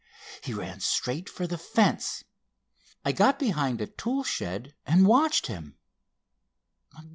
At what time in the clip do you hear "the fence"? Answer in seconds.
1.45-2.23